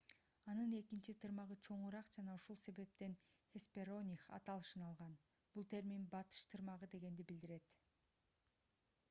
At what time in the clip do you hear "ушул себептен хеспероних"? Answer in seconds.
2.39-4.25